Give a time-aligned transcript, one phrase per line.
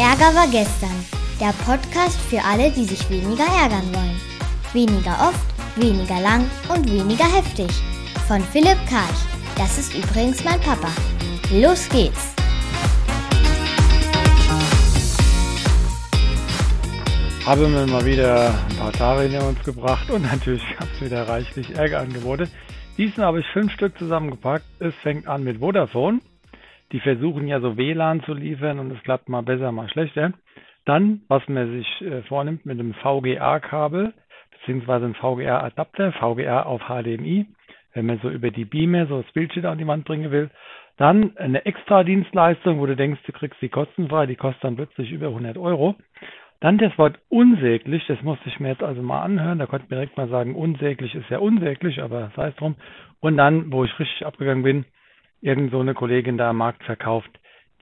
[0.00, 1.04] Ärger war gestern.
[1.38, 4.18] Der Podcast für alle, die sich weniger ärgern wollen.
[4.72, 5.44] Weniger oft,
[5.76, 7.68] weniger lang und weniger heftig.
[8.26, 9.20] Von Philipp Karch.
[9.58, 10.88] Das ist übrigens mein Papa.
[11.52, 12.34] Los geht's!
[17.44, 21.28] Habe mir mal wieder ein paar Tage hinter uns gebracht und natürlich gab es wieder
[21.28, 22.48] reichlich Ärgerangebote.
[22.96, 24.64] Diesmal habe ich fünf Stück zusammengepackt.
[24.78, 26.20] Es fängt an mit Vodafone.
[26.92, 30.32] Die versuchen ja so WLAN zu liefern und es klappt mal besser, mal schlechter.
[30.84, 34.12] Dann, was man sich äh, vornimmt mit einem VGA-Kabel,
[34.50, 37.46] beziehungsweise ein VGA-Adapter, VGA auf HDMI,
[37.94, 40.50] wenn man so über die Beamer so das Bildschirm an die Wand bringen will.
[40.96, 45.12] Dann eine extra Dienstleistung, wo du denkst, du kriegst die kostenfrei, die kostet dann plötzlich
[45.12, 45.94] über 100 Euro.
[46.60, 49.58] Dann das Wort unsäglich, das musste ich mir jetzt also mal anhören.
[49.58, 52.76] Da konnte ich mir direkt mal sagen, unsäglich ist ja unsäglich, aber sei es drum.
[53.20, 54.84] Und dann, wo ich richtig abgegangen bin,
[55.40, 57.30] irgend so eine Kollegin da am Markt verkauft,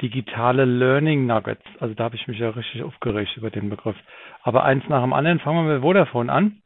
[0.01, 1.65] digitale Learning Nuggets.
[1.81, 3.97] Also da habe ich mich ja richtig aufgeregt über den Begriff.
[4.43, 6.59] Aber eins nach dem anderen fangen wir mit Vodafone an.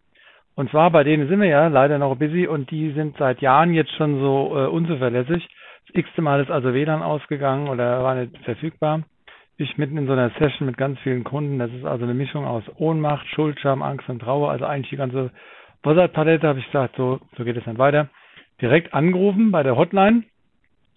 [0.54, 3.72] Und zwar bei denen sind wir ja leider noch busy und die sind seit Jahren
[3.72, 5.48] jetzt schon so äh, unzuverlässig.
[5.86, 9.02] Das x-te Mal ist also WLAN ausgegangen oder war nicht verfügbar
[9.62, 11.58] ich mitten in so einer Session mit ganz vielen Kunden.
[11.58, 14.50] Das ist also eine Mischung aus Ohnmacht, Schuld, Scham, Angst und Trauer.
[14.50, 15.30] Also eigentlich die ganze
[15.82, 18.08] Buzzard-Palette habe ich gesagt, so, so geht es dann weiter.
[18.60, 20.24] Direkt angerufen bei der Hotline.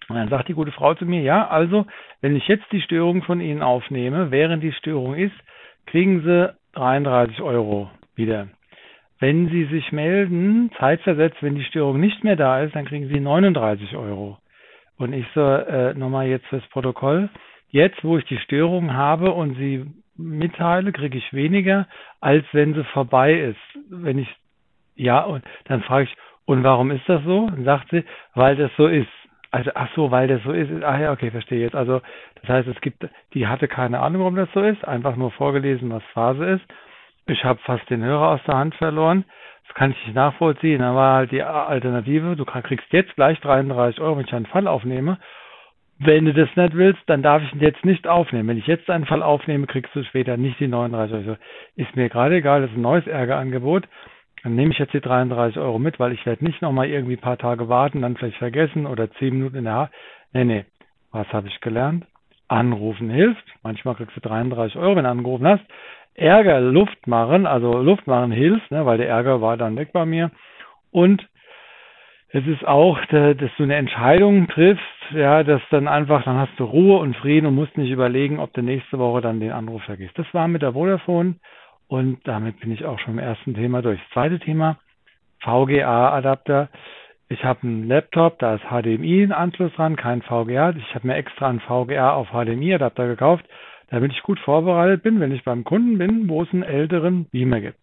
[0.07, 1.85] Und dann sagt die gute Frau zu mir, ja, also,
[2.21, 5.35] wenn ich jetzt die Störung von Ihnen aufnehme, während die Störung ist,
[5.87, 8.47] kriegen Sie 33 Euro wieder.
[9.19, 13.19] Wenn Sie sich melden, zeitversetzt, wenn die Störung nicht mehr da ist, dann kriegen Sie
[13.19, 14.37] 39 Euro.
[14.97, 17.29] Und ich so, äh, nochmal jetzt fürs Protokoll,
[17.75, 21.89] Jetzt, wo ich die Störung habe und sie mitteile, kriege ich weniger,
[22.21, 23.59] als wenn sie vorbei ist.
[23.89, 24.33] Wenn ich,
[24.95, 27.49] ja, und dann frage ich, und warum ist das so?
[27.49, 29.09] Dann sagt sie, weil das so ist.
[29.55, 30.69] Also, ach so, weil das so ist.
[30.83, 31.75] Ach ja, okay, verstehe jetzt.
[31.75, 32.01] Also,
[32.41, 35.89] das heißt, es gibt, die hatte keine Ahnung, warum das so ist, einfach nur vorgelesen,
[35.91, 36.65] was Phase ist.
[37.27, 39.23] Ich habe fast den Hörer aus der Hand verloren.
[39.65, 40.79] Das kann ich nicht nachvollziehen.
[40.79, 44.67] Da war halt die Alternative, du kriegst jetzt gleich 33 Euro, wenn ich einen Fall
[44.67, 45.19] aufnehme.
[45.99, 48.49] Wenn du das nicht willst, dann darf ich ihn jetzt nicht aufnehmen.
[48.49, 51.37] Wenn ich jetzt einen Fall aufnehme, kriegst du später nicht die 39 Euro.
[51.77, 53.87] Ist mir gerade egal, das ist ein neues Ärgerangebot.
[54.45, 57.19] Dann nehme ich jetzt die 33 Euro mit, weil ich werde nicht nochmal irgendwie ein
[57.19, 59.89] paar Tage warten, dann vielleicht vergessen oder 10 Minuten in der ha
[60.33, 60.65] Nee, nee.
[61.11, 62.05] Was habe ich gelernt?
[62.47, 63.43] Anrufen hilft.
[63.63, 65.63] Manchmal kriegst du 33 Euro, wenn du angerufen hast.
[66.13, 70.05] Ärger Luft machen, also Luft machen hilft, ne, weil der Ärger war dann weg bei
[70.05, 70.29] mir.
[70.91, 71.27] Und
[72.29, 74.83] es ist auch, dass du eine Entscheidung triffst,
[75.15, 78.53] ja, dass dann einfach, dann hast du Ruhe und Frieden und musst nicht überlegen, ob
[78.53, 80.19] du nächste Woche dann den Anruf vergisst.
[80.19, 81.37] Das war mit der Vodafone
[81.87, 83.99] und damit bin ich auch schon im ersten Thema durch.
[83.99, 84.77] Das zweite Thema,
[85.41, 86.69] VGA-Adapter.
[87.27, 90.71] Ich habe einen Laptop, da ist HDMI ein Anschluss dran, kein VGA.
[90.71, 93.45] Ich habe mir extra einen VGA auf HDMI-Adapter gekauft,
[93.89, 97.61] damit ich gut vorbereitet bin, wenn ich beim Kunden bin, wo es einen älteren Beamer
[97.61, 97.77] gibt.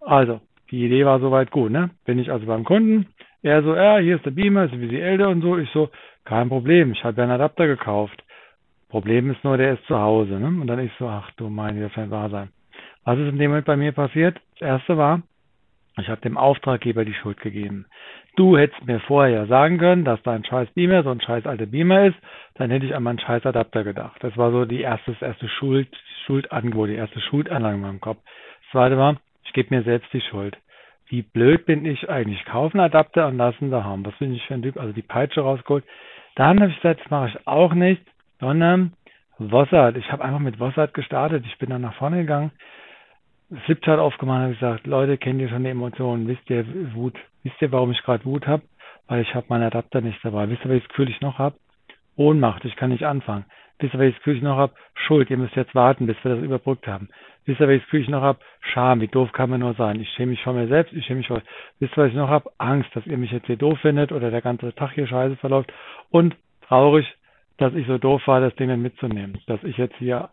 [0.00, 0.40] Also,
[0.70, 1.90] die Idee war soweit gut, ne?
[2.06, 3.06] Bin ich also beim Kunden,
[3.42, 5.58] er so, ja, hier ist der Beamer, ist ein bisschen älter und so.
[5.58, 5.90] Ich so,
[6.24, 8.22] kein Problem, ich habe ja einen Adapter gekauft.
[8.88, 10.38] Problem ist nur, der ist zu Hause.
[10.38, 10.46] Ne?
[10.46, 12.50] Und dann ich so, ach du meine, das kann wahr sein.
[13.04, 14.38] Was ist in dem Moment bei mir passiert?
[14.58, 15.22] Das erste war,
[15.98, 17.86] ich habe dem Auftraggeber die Schuld gegeben.
[18.36, 22.06] Du hättest mir vorher sagen können, dass dein scheiß Beamer so ein scheiß alter Beamer
[22.06, 22.16] ist,
[22.54, 24.16] dann hätte ich an meinen scheiß Adapter gedacht.
[24.20, 25.88] Das war so die erste, erste Schuld,
[26.26, 28.22] Schuldangebot, die erste Schuldanlage in meinem Kopf.
[28.24, 30.56] Das zweite war, ich gebe mir selbst die Schuld
[31.12, 32.42] wie blöd bin ich eigentlich?
[32.46, 34.04] Kaufen Adapter und lassen da haben.
[34.06, 34.78] Was bin ich für ein Typ?
[34.78, 35.84] Also die Peitsche rausgeholt.
[36.36, 38.02] Dann habe ich gesagt, das mache ich auch nicht,
[38.40, 38.94] sondern
[39.38, 39.98] Wossert.
[39.98, 41.44] Ich habe einfach mit Wossert gestartet.
[41.46, 42.50] Ich bin dann nach vorne gegangen,
[43.66, 46.26] Flipchart aufgemacht und gesagt, Leute, kennt ihr schon die Emotionen?
[46.26, 46.64] Wisst ihr
[46.94, 47.18] Wut?
[47.42, 48.62] Wisst ihr, warum ich gerade Wut habe?
[49.08, 50.48] Weil ich habe meinen Adapter nicht dabei.
[50.48, 51.56] Wisst ihr, welches Gefühl ich noch habe?
[52.16, 53.44] Ohnmacht, ich kann nicht anfangen.
[53.78, 54.74] Wisst ihr, welches Gefühl ich noch habe?
[54.94, 57.08] Schuld, ihr müsst jetzt warten, bis wir das überbrückt haben.
[57.44, 58.38] Wisst ihr, welches Gefühl ich noch habe?
[58.60, 60.00] Scham, wie doof kann man nur sein?
[60.00, 61.42] Ich schäme mich vor mir selbst, ich schäme mich vor...
[61.80, 62.50] Wisst ihr, was ich noch habe?
[62.58, 65.72] Angst, dass ihr mich jetzt hier doof findet oder der ganze Tag hier scheiße verläuft.
[66.10, 66.36] Und
[66.68, 67.06] traurig,
[67.58, 69.38] dass ich so doof war, das Ding dann mitzunehmen.
[69.46, 70.30] Dass ich jetzt hier...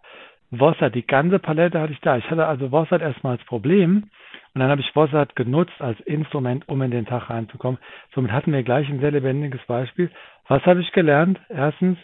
[0.52, 2.18] Wossert, die ganze Palette hatte ich da.
[2.18, 4.10] Ich hatte also Wossert erstmal als Problem
[4.54, 7.80] und dann habe ich Wossert genutzt als Instrument, um in den Tag reinzukommen.
[8.16, 10.10] Somit hatten wir gleich ein sehr lebendiges Beispiel.
[10.48, 11.40] Was habe ich gelernt?
[11.50, 11.98] Erstens,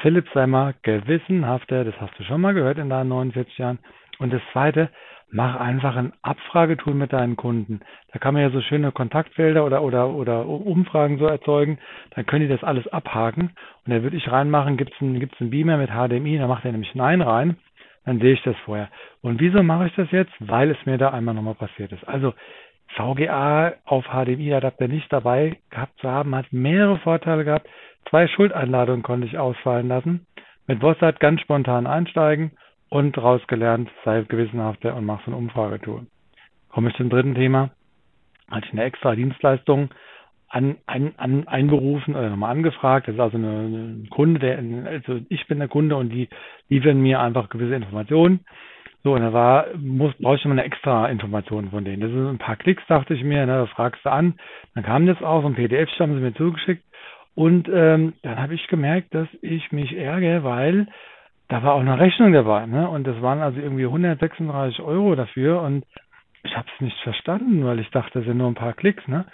[0.00, 3.78] Philipp sei mal gewissenhafter, das hast du schon mal gehört in deinen 49 Jahren.
[4.20, 4.90] Und das zweite,
[5.30, 7.80] mach einfach ein Abfragetool mit deinen Kunden.
[8.12, 11.78] Da kann man ja so schöne Kontaktfelder oder, oder, oder Umfragen so erzeugen.
[12.14, 13.50] Dann können die das alles abhaken.
[13.84, 16.64] Und da würde ich reinmachen, gibt es einen, gibt's einen Beamer mit HDMI, da macht
[16.64, 17.56] er nämlich Nein rein.
[18.08, 18.88] Dann sehe ich das vorher.
[19.20, 20.32] Und wieso mache ich das jetzt?
[20.40, 22.08] Weil es mir da einmal nochmal passiert ist.
[22.08, 22.32] Also
[22.96, 27.68] VGA auf HDMI-Adapter nicht dabei gehabt zu haben, hat mehrere Vorteile gehabt.
[28.08, 30.26] Zwei Schuldeinladungen konnte ich ausfallen lassen.
[30.66, 32.52] Mit Vossat ganz spontan einsteigen
[32.88, 36.06] und daraus gelernt, sei gewissenhafter und mach so eine Umfragetour.
[36.70, 37.72] Komme ich zum dritten Thema.
[38.50, 39.90] Hatte ich eine extra Dienstleistung
[40.48, 43.08] an, ein, an, einberufen oder nochmal angefragt.
[43.08, 44.58] Das ist also eine, ein Kunde, der,
[44.90, 46.28] also ich bin der Kunde und die
[46.68, 48.40] liefern mir einfach gewisse Informationen.
[49.04, 52.00] So, und da war, muss, brauche ich immer eine extra Information von denen.
[52.00, 54.34] Das sind ein paar Klicks, dachte ich mir, ne, das fragst du an.
[54.74, 56.82] Dann kam das auch, so ein PDF haben sie mir zugeschickt.
[57.34, 60.88] Und ähm, dann habe ich gemerkt, dass ich mich ärgere, weil
[61.48, 62.88] da war auch eine Rechnung dabei, ne?
[62.88, 65.84] Und das waren also irgendwie 136 Euro dafür und
[66.42, 69.24] ich habe es nicht verstanden, weil ich dachte, das sind nur ein paar Klicks, ne?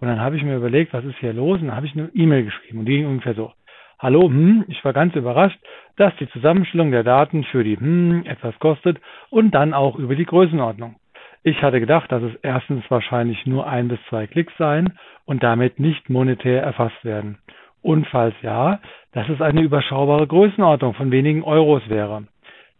[0.00, 1.60] Und dann habe ich mir überlegt, was ist hier los?
[1.60, 3.52] Und dann habe ich eine E-Mail geschrieben und die ging ungefähr so.
[3.98, 5.58] Hallo, hm, ich war ganz überrascht,
[5.96, 8.98] dass die Zusammenstellung der Daten für die hm etwas kostet
[9.30, 10.96] und dann auch über die Größenordnung.
[11.42, 15.78] Ich hatte gedacht, dass es erstens wahrscheinlich nur ein bis zwei Klicks seien und damit
[15.78, 17.38] nicht monetär erfasst werden.
[17.82, 18.80] Und falls ja,
[19.12, 22.24] dass es eine überschaubare Größenordnung von wenigen Euros wäre.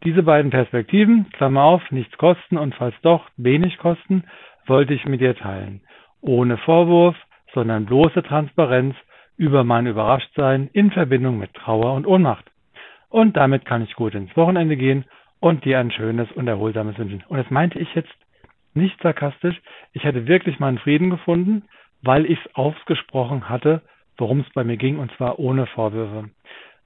[0.02, 4.24] Diese beiden Perspektiven, Klammer auf, nichts kosten und falls doch wenig kosten,
[4.66, 5.82] wollte ich mit dir teilen.
[6.24, 7.16] Ohne Vorwurf,
[7.52, 8.96] sondern bloße Transparenz
[9.36, 12.50] über mein Überraschtsein in Verbindung mit Trauer und Ohnmacht.
[13.10, 15.04] Und damit kann ich gut ins Wochenende gehen
[15.40, 17.22] und dir ein schönes und erholsames wünschen.
[17.28, 18.14] Und das meinte ich jetzt
[18.72, 19.60] nicht sarkastisch.
[19.92, 21.64] Ich hätte wirklich meinen Frieden gefunden,
[22.02, 23.82] weil ich es ausgesprochen hatte,
[24.16, 26.30] worum es bei mir ging, und zwar ohne Vorwürfe.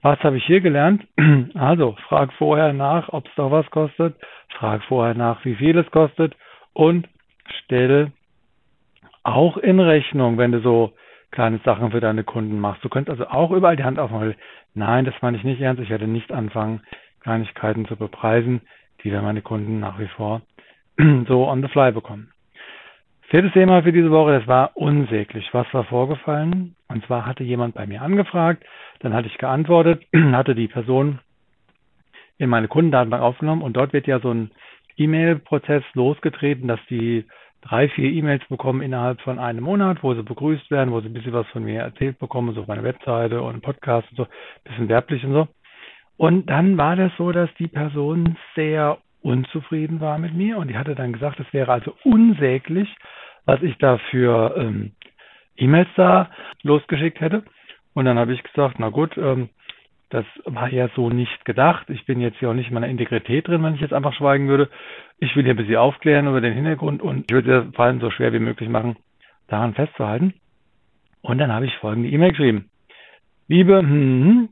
[0.01, 1.07] Was habe ich hier gelernt?
[1.55, 4.15] Also, frag vorher nach, ob es doch was kostet,
[4.49, 6.35] frag vorher nach, wie viel es kostet
[6.73, 7.07] und
[7.63, 8.11] stell
[9.35, 10.93] auch in Rechnung, wenn du so
[11.31, 12.83] kleine Sachen für deine Kunden machst.
[12.83, 14.35] Du könntest also auch überall die Hand aufmachen.
[14.73, 15.81] Nein, das meine ich nicht ernst.
[15.81, 16.81] Ich werde nicht anfangen,
[17.21, 18.61] Kleinigkeiten zu bepreisen,
[19.03, 20.41] die dann meine Kunden nach wie vor
[21.27, 22.31] so on the fly bekommen.
[23.29, 25.47] Viertes Thema für diese Woche, das war unsäglich.
[25.53, 26.75] Was war vorgefallen?
[26.87, 28.63] Und zwar hatte jemand bei mir angefragt,
[29.01, 31.19] dann hatte ich geantwortet, hatte die Person
[32.39, 34.49] in meine Kundendatenbank aufgenommen und dort wird ja so ein
[34.97, 37.25] E-Mail-Prozess losgetreten, dass die
[37.61, 41.13] drei, vier E-Mails bekommen innerhalb von einem Monat, wo sie begrüßt werden, wo sie ein
[41.13, 44.27] bisschen was von mir erzählt bekommen, so auf meiner Webseite und Podcast und so,
[44.63, 45.47] bisschen werblich und so.
[46.17, 50.77] Und dann war das so, dass die Person sehr unzufrieden war mit mir und die
[50.77, 52.89] hatte dann gesagt, es wäre also unsäglich,
[53.45, 54.91] was ich da für ähm,
[55.57, 56.29] E-Mails da
[56.63, 57.43] losgeschickt hätte.
[57.93, 59.49] Und dann habe ich gesagt, na gut, ähm,
[60.09, 61.89] das war ja so nicht gedacht.
[61.89, 64.47] Ich bin jetzt hier auch nicht in meiner Integrität drin, wenn ich jetzt einfach schweigen
[64.47, 64.69] würde.
[65.19, 67.99] Ich will hier ein bisschen aufklären über den Hintergrund und ich würde es vor allem
[67.99, 68.95] so schwer wie möglich machen,
[69.47, 70.33] daran festzuhalten.
[71.21, 72.69] Und dann habe ich folgende E-Mail geschrieben.
[73.47, 74.49] Liebe, hm, hm,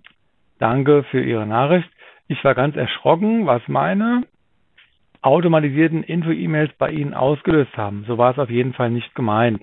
[0.59, 1.89] danke für Ihre Nachricht.
[2.27, 4.23] Ich war ganz erschrocken, was meine
[5.21, 8.05] automatisierten Info-E-Mails bei Ihnen ausgelöst haben.
[8.07, 9.61] So war es auf jeden Fall nicht gemeint.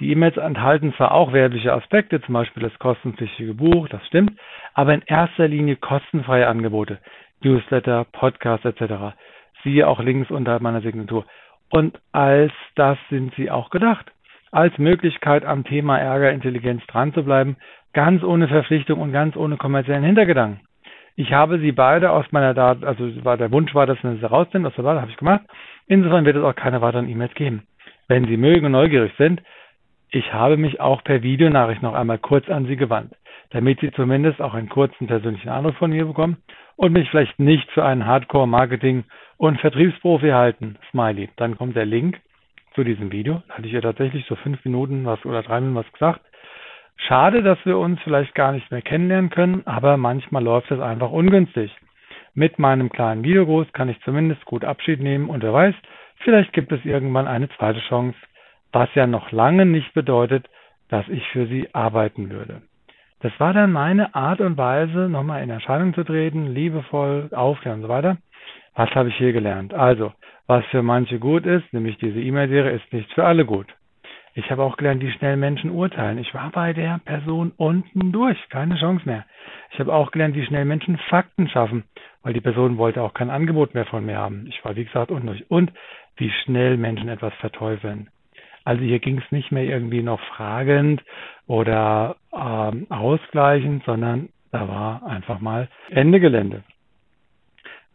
[0.00, 4.32] Die E-Mails enthalten zwar auch werbliche Aspekte, zum Beispiel das kostenpflichtige Buch, das stimmt,
[4.74, 6.98] aber in erster Linie kostenfreie Angebote,
[7.42, 9.16] Newsletter, Podcast etc.
[9.64, 11.24] Siehe auch Links unterhalb meiner Signatur.
[11.70, 14.06] Und als das sind sie auch gedacht.
[14.50, 17.56] Als Möglichkeit am Thema Ärgerintelligenz dran zu bleiben,
[17.92, 20.60] ganz ohne Verpflichtung und ganz ohne kommerziellen Hintergedanken.
[21.16, 24.24] Ich habe sie beide aus meiner Daten, also war der Wunsch war, dass man sie
[24.24, 25.42] rausnimmt aus der Daten, habe ich gemacht.
[25.88, 27.64] Insofern wird es auch keine weiteren E-Mails geben.
[28.06, 29.42] Wenn Sie mögen und neugierig sind,
[30.10, 33.14] ich habe mich auch per Videonachricht noch einmal kurz an Sie gewandt,
[33.50, 36.38] damit Sie zumindest auch einen kurzen persönlichen Eindruck von mir bekommen
[36.76, 39.04] und mich vielleicht nicht für einen Hardcore-Marketing-
[39.36, 40.76] und Vertriebsprofi halten.
[40.90, 41.28] Smiley.
[41.36, 42.20] Dann kommt der Link
[42.74, 43.42] zu diesem Video.
[43.48, 46.20] Da hatte ich ja tatsächlich so fünf Minuten was oder drei Minuten was gesagt.
[46.96, 51.10] Schade, dass wir uns vielleicht gar nicht mehr kennenlernen können, aber manchmal läuft es einfach
[51.10, 51.74] ungünstig.
[52.34, 55.74] Mit meinem kleinen Videogruß kann ich zumindest gut Abschied nehmen und wer weiß,
[56.18, 58.16] vielleicht gibt es irgendwann eine zweite Chance,
[58.72, 60.48] was ja noch lange nicht bedeutet,
[60.88, 62.62] dass ich für Sie arbeiten würde.
[63.20, 67.82] Das war dann meine Art und Weise, nochmal in Erscheinung zu treten, liebevoll, aufklären und
[67.82, 68.16] so weiter.
[68.74, 69.74] Was habe ich hier gelernt?
[69.74, 70.12] Also,
[70.46, 73.66] was für manche gut ist, nämlich diese E-Mail-Serie, ist nicht für alle gut.
[74.34, 76.18] Ich habe auch gelernt, wie schnell Menschen urteilen.
[76.18, 79.24] Ich war bei der Person unten durch, keine Chance mehr.
[79.72, 81.82] Ich habe auch gelernt, wie schnell Menschen Fakten schaffen,
[82.22, 84.46] weil die Person wollte auch kein Angebot mehr von mir haben.
[84.46, 85.50] Ich war, wie gesagt, unten durch.
[85.50, 85.72] Und
[86.16, 88.10] wie schnell Menschen etwas verteufeln.
[88.68, 91.02] Also hier ging es nicht mehr irgendwie noch fragend
[91.46, 96.62] oder ähm, ausgleichend, sondern da war einfach mal Ende Gelände.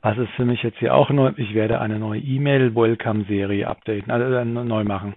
[0.02, 1.32] Was ist für mich jetzt hier auch neu?
[1.38, 5.14] Ich werde eine neue E-Mail-Welcome-Serie updaten, also äh, neu machen.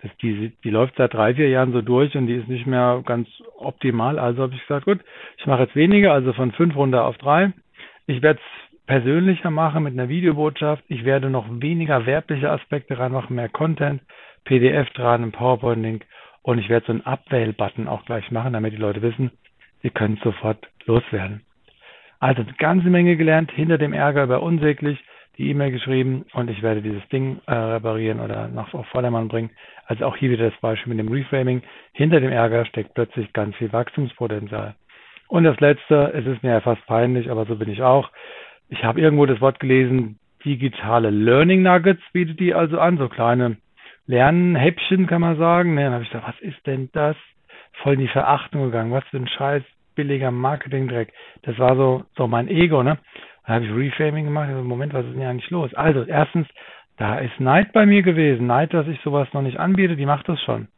[0.00, 3.02] Das, die, die läuft seit drei, vier Jahren so durch und die ist nicht mehr
[3.04, 4.18] ganz optimal.
[4.18, 5.00] Also habe ich gesagt, gut,
[5.36, 7.52] ich mache jetzt weniger, also von fünf runter auf drei.
[8.06, 10.84] Ich werde es persönlicher machen mit einer Videobotschaft.
[10.88, 14.02] Ich werde noch weniger werbliche Aspekte reinmachen, mehr Content,
[14.44, 16.04] PDF dran, ein PowerPoint-Link
[16.42, 19.30] und ich werde so einen Abwähl-Button auch gleich machen, damit die Leute wissen,
[19.82, 21.42] sie können sofort loswerden.
[22.20, 24.98] Also eine ganze Menge gelernt, hinter dem Ärger über unsäglich,
[25.38, 29.50] die E-Mail geschrieben und ich werde dieses Ding äh, reparieren oder nach auf Vordermann bringen.
[29.86, 31.62] Also auch hier wieder das Beispiel mit dem Reframing.
[31.92, 34.74] Hinter dem Ärger steckt plötzlich ganz viel Wachstumspotenzial.
[35.28, 38.10] Und das letzte, es ist mir ja fast peinlich, aber so bin ich auch.
[38.68, 43.56] Ich habe irgendwo das Wort gelesen, digitale Learning Nuggets bietet die also an, so kleine
[44.06, 45.74] Lernhäppchen kann man sagen.
[45.74, 47.16] Ne, dann habe ich gesagt, was ist denn das?
[47.82, 48.92] Voll in die Verachtung gegangen.
[48.92, 49.62] Was für ein scheiß
[49.94, 51.12] billiger Marketingdreck.
[51.42, 52.98] Das war so, so mein Ego, ne?
[53.46, 54.48] Dann habe ich Reframing gemacht.
[54.48, 55.74] Also, Moment, was ist denn hier eigentlich los?
[55.74, 56.46] Also, erstens,
[56.96, 58.46] da ist Neid bei mir gewesen.
[58.46, 60.68] Neid, dass ich sowas noch nicht anbiete, die macht das schon.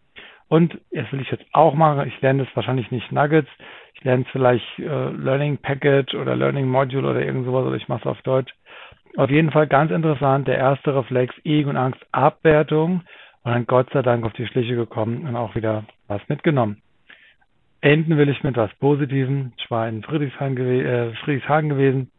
[0.48, 2.08] Und das will ich jetzt auch machen.
[2.08, 3.50] Ich lerne das wahrscheinlich nicht Nuggets.
[3.98, 7.88] Ich lerne es vielleicht äh, Learning Package oder Learning Module oder irgend sowas oder ich
[7.88, 8.52] mache es auf Deutsch.
[9.16, 10.46] Auf jeden Fall ganz interessant.
[10.46, 13.02] Der erste Reflex, Ego und Angst, Abwertung.
[13.42, 16.80] Und dann Gott sei Dank auf die Schliche gekommen und auch wieder was mitgenommen.
[17.80, 19.52] Enden will ich mit was Positivem.
[19.56, 22.10] Ich war in Friedrichshagen, gew äh, Friedrichshagen gewesen.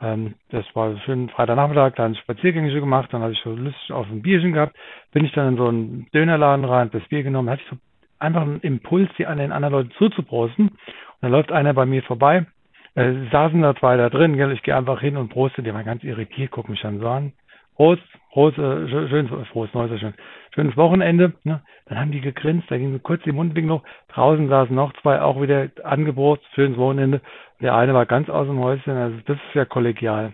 [0.00, 3.90] Ähm, das war schön Freitagnachmittag, da habe ich Spaziergänge gemacht, dann habe ich so Lust
[3.90, 4.76] auf ein Bierchen gehabt,
[5.12, 7.76] bin ich dann in so einen Dönerladen rein, das Bier genommen, hatte ich so
[8.18, 10.68] einfach einen Impuls, die an den anderen Leuten zuzuprosten.
[10.68, 10.78] Und
[11.20, 12.46] dann läuft einer bei mir vorbei,
[12.94, 15.84] äh, saßen da zwei da drin, gell, ich gehe einfach hin und proste, die waren
[15.84, 17.32] ganz irritiert, guck mich dann so an.
[17.76, 20.14] Prost, Prost, äh, schönes, frohes Neues, schön,
[20.52, 21.32] schönes Wochenende.
[21.44, 21.60] Ne?
[21.86, 23.82] Dann haben die gegrinst, da ging so kurz die Mundwinkel hoch.
[24.08, 27.20] Draußen saßen noch zwei, auch wieder angeprost, schönes Wochenende.
[27.60, 30.32] Der eine war ganz aus dem Häuschen, also das ist ja kollegial.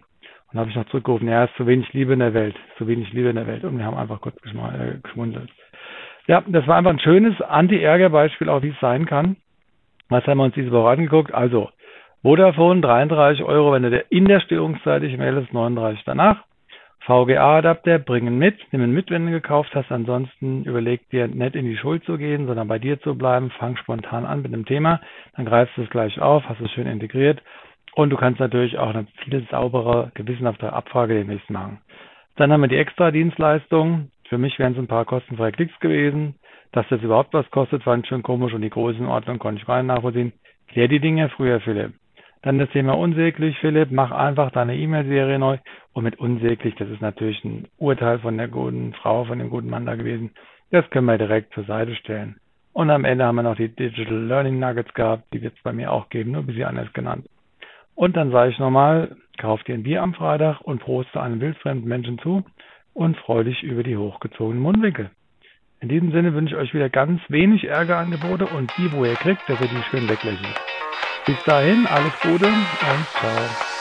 [0.51, 2.87] Und habe ich noch zurückgerufen, ja, es ist zu wenig Liebe in der Welt, zu
[2.87, 3.65] wenig Liebe in der Welt.
[3.65, 5.51] Und wir haben einfach kurz äh, geschmundelt.
[6.27, 9.37] Ja, das war einfach ein schönes Anti-Ärger-Beispiel, auch wie es sein kann.
[10.09, 11.35] Was haben wir uns diese Woche angeguckt?
[11.35, 11.71] Also,
[12.23, 16.45] Vodafone 33 Euro, wenn du in der Störungszeit dich meldest, 39 danach.
[17.07, 19.93] VGA-Adapter bringen mit, nehmen mit, wenn du gekauft hast.
[19.93, 23.51] Ansonsten überleg dir nicht in die Schuld zu gehen, sondern bei dir zu bleiben.
[23.51, 25.01] Fang spontan an mit dem Thema.
[25.37, 27.43] Dann greifst du es gleich auf, hast es schön integriert.
[27.95, 31.79] Und du kannst natürlich auch eine viel saubere, gewissenhafte Abfrage demnächst machen.
[32.37, 34.11] Dann haben wir die Extra-Dienstleistung.
[34.29, 36.35] Für mich wären es ein paar kostenfreie Klicks gewesen.
[36.73, 39.87] Dass das überhaupt was kostet, fand ich schon komisch und die Größenordnung konnte ich rein
[39.87, 40.33] nachvollziehen.
[40.69, 41.95] Klär die Dinge früher, Philipp.
[42.43, 45.59] Dann das Thema unsäglich, Philipp, mach einfach deine E-Mail-Serie neu.
[45.93, 49.71] Und mit unsäglich, das ist natürlich ein Urteil von der guten Frau, von dem guten
[49.71, 50.33] Mann da gewesen.
[50.71, 52.37] Das können wir direkt zur Seite stellen.
[52.73, 55.73] Und am Ende haben wir noch die Digital Learning Nuggets gehabt, die wird es bei
[55.73, 57.29] mir auch geben, nur ein bisschen anders genannt.
[57.95, 61.89] Und dann sage ich nochmal, kauf dir ein Bier am Freitag und proste einem wildfremden
[61.89, 62.45] Menschen zu
[62.95, 65.11] und freu dich über die hochgezogenen Mundwinkel.
[65.81, 69.43] In diesem Sinne wünsche ich euch wieder ganz wenig Ärgerangebote und die, wo ihr kriegt,
[69.49, 70.61] dass ihr die schön weglächelt.
[71.27, 73.75] Bis dahin, alles Gute und ciao.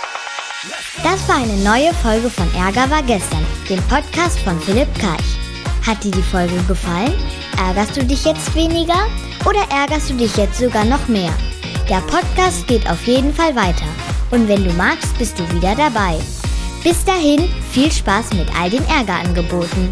[1.04, 5.38] Das war eine neue Folge von Ärger war gestern, dem Podcast von Philipp Karch.
[5.86, 7.14] Hat dir die Folge gefallen?
[7.58, 9.08] Ärgerst du dich jetzt weniger
[9.46, 11.34] oder ärgerst du dich jetzt sogar noch mehr?
[11.90, 13.88] Der Podcast geht auf jeden Fall weiter
[14.32, 16.18] und wenn du magst, bist du wieder dabei.
[16.84, 19.90] Bis dahin, viel Spaß mit all den Ärgerangeboten.